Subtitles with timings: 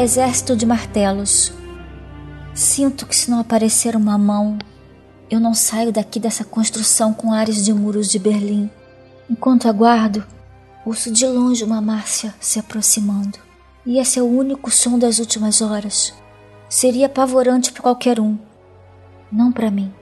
[0.00, 1.52] Exército de martelos.
[2.54, 4.56] Sinto que se não aparecer uma mão,
[5.28, 8.70] eu não saio daqui dessa construção com ares de muros de Berlim.
[9.28, 10.24] Enquanto aguardo,
[10.86, 13.40] ouço de longe uma Márcia se aproximando.
[13.84, 16.14] E esse é o único som das últimas horas.
[16.68, 18.38] Seria apavorante para qualquer um.
[19.32, 19.92] Não para mim,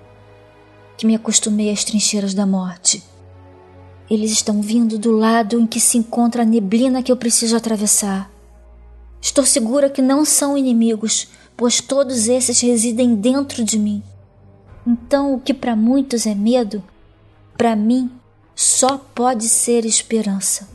[0.99, 3.03] que me acostumei às trincheiras da morte.
[4.11, 8.36] Eles estão vindo do lado em que se encontra a neblina que eu preciso atravessar.
[9.27, 11.27] Estou segura que não são inimigos,
[11.57, 14.01] pois todos esses residem dentro de mim.
[14.87, 16.81] Então, o que para muitos é medo,
[17.59, 18.09] para mim
[18.55, 20.69] só pode ser esperança.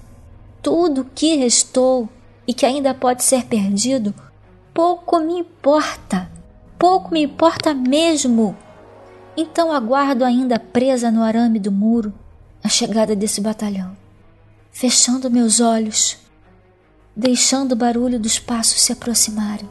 [0.62, 2.10] Tudo que restou
[2.46, 4.14] e que ainda pode ser perdido,
[4.74, 6.30] pouco me importa.
[6.78, 8.54] Pouco me importa mesmo.
[9.38, 12.14] Então aguardo ainda presa no arame do muro
[12.62, 13.96] a chegada desse batalhão,
[14.74, 16.18] fechando meus olhos,
[17.16, 19.70] deixando o barulho dos passos se aproximarem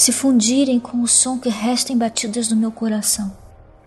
[0.00, 3.30] se fundirem com o som que resta em batidas no meu coração.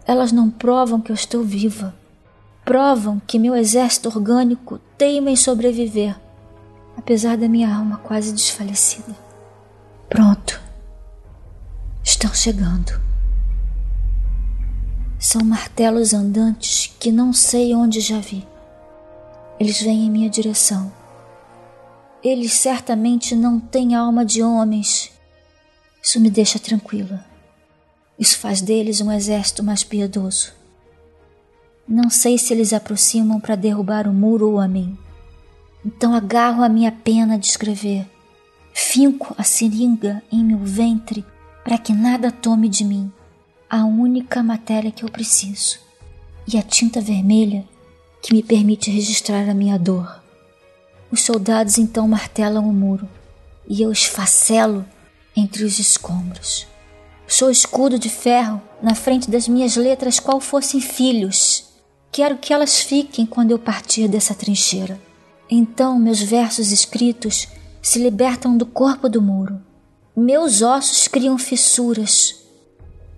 [0.05, 1.95] Elas não provam que eu estou viva.
[2.63, 6.15] Provam que meu exército orgânico teima em sobreviver,
[6.95, 9.15] apesar da minha alma quase desfalecida.
[10.07, 10.61] Pronto.
[12.03, 13.01] Estão chegando.
[15.17, 18.45] São martelos andantes que não sei onde já vi.
[19.59, 20.91] Eles vêm em minha direção.
[22.23, 25.13] Eles certamente não têm alma de homens
[26.03, 27.25] isso me deixa tranquila.
[28.19, 30.51] Isso faz deles um exército mais piedoso.
[31.87, 34.97] Não sei se eles aproximam para derrubar o muro ou a mim.
[35.85, 38.05] Então agarro a minha pena de escrever,
[38.73, 41.25] finco a seringa em meu ventre
[41.63, 43.11] para que nada tome de mim
[43.69, 45.79] a única matéria que eu preciso
[46.47, 47.65] e a tinta vermelha
[48.21, 50.22] que me permite registrar a minha dor.
[51.13, 53.07] Os soldados então martelam o muro
[53.69, 54.83] e eu esfacelo
[55.37, 56.65] entre os escombros.
[57.27, 61.65] Sou escudo de ferro na frente das minhas letras, qual fossem filhos.
[62.11, 64.99] Quero que elas fiquem quando eu partir dessa trincheira.
[65.47, 67.47] Então meus versos escritos
[67.79, 69.61] se libertam do corpo do muro.
[70.17, 72.43] Meus ossos criam fissuras,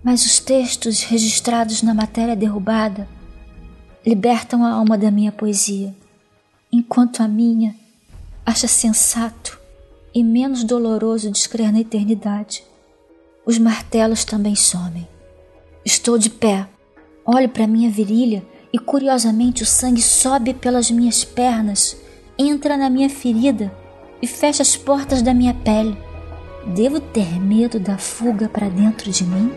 [0.04, 3.08] mas os textos registrados na matéria derrubada
[4.04, 5.96] libertam a alma da minha poesia,
[6.70, 7.74] enquanto a minha
[8.46, 9.58] acha sensato
[10.14, 12.62] e menos doloroso descrer na eternidade.
[13.44, 15.06] Os martelos também somem.
[15.84, 16.68] Estou de pé,
[17.24, 21.96] olho para minha virilha e curiosamente o sangue sobe pelas minhas pernas,
[22.38, 23.74] entra na minha ferida
[24.22, 25.98] e fecha as portas da minha pele.
[26.68, 29.52] Devo ter medo da fuga para dentro de mim?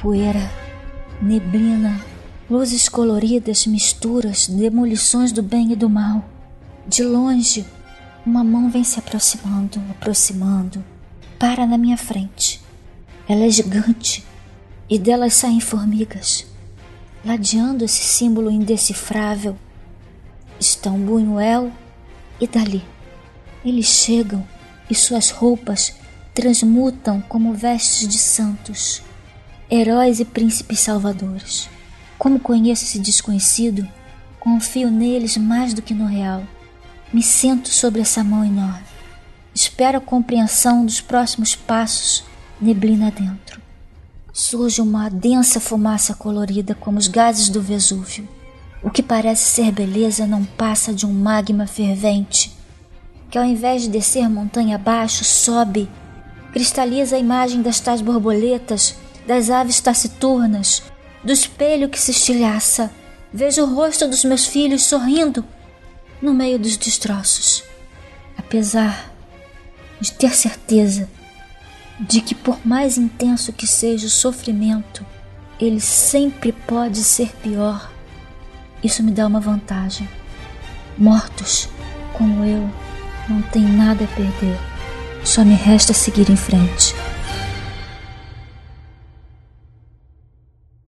[0.00, 0.63] Poeira,
[1.24, 1.98] neblina,
[2.48, 6.22] Luzes coloridas, misturas, demolições do bem e do mal.
[6.86, 7.64] De longe,
[8.24, 10.84] uma mão vem se aproximando, aproximando.
[11.38, 12.60] Para na minha frente.
[13.26, 14.22] Ela é gigante
[14.90, 16.46] e delas saem formigas.
[17.24, 19.56] Ladeando esse símbolo indecifrável
[20.60, 21.72] estão Buñuel
[22.38, 22.84] e Dali.
[23.64, 24.46] Eles chegam
[24.90, 25.94] e suas roupas
[26.34, 29.00] transmutam como vestes de santos,
[29.70, 31.68] heróis e príncipes salvadores.
[32.18, 33.86] Como conheço esse desconhecido,
[34.38, 36.42] confio neles mais do que no real.
[37.12, 38.84] Me sento sobre essa mão enorme.
[39.54, 42.24] Espero a compreensão dos próximos passos,
[42.60, 43.60] neblina dentro.
[44.32, 48.28] Surge uma densa fumaça colorida como os gases do Vesúvio.
[48.82, 52.52] O que parece ser beleza não passa de um magma fervente,
[53.30, 55.88] que ao invés de descer montanha abaixo, sobe,
[56.52, 58.96] cristaliza a imagem das tais borboletas,
[59.26, 60.82] das aves taciturnas,
[61.22, 62.90] do espelho que se estilhaça,
[63.32, 65.44] vejo o rosto dos meus filhos sorrindo
[66.20, 67.64] no meio dos destroços.
[68.36, 69.12] Apesar
[70.00, 71.08] de ter certeza
[71.98, 75.04] de que, por mais intenso que seja o sofrimento,
[75.58, 77.90] ele sempre pode ser pior,
[78.82, 80.08] isso me dá uma vantagem.
[80.98, 81.68] Mortos
[82.14, 82.70] como eu
[83.28, 84.58] não têm nada a perder,
[85.24, 86.94] só me resta seguir em frente.